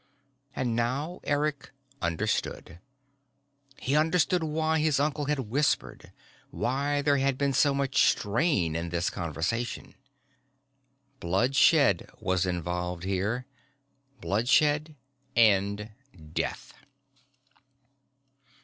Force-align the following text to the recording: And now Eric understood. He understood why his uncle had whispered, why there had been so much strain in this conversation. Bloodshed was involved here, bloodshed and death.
And 0.55 0.75
now 0.75 1.19
Eric 1.25 1.69
understood. 2.01 2.79
He 3.77 3.95
understood 3.95 4.41
why 4.41 4.79
his 4.79 4.99
uncle 4.99 5.25
had 5.25 5.37
whispered, 5.41 6.11
why 6.49 7.03
there 7.03 7.17
had 7.19 7.37
been 7.37 7.53
so 7.53 7.71
much 7.71 8.09
strain 8.09 8.75
in 8.75 8.89
this 8.89 9.11
conversation. 9.11 9.93
Bloodshed 11.19 12.09
was 12.19 12.47
involved 12.47 13.03
here, 13.03 13.45
bloodshed 14.19 14.95
and 15.35 15.91
death. 16.33 16.73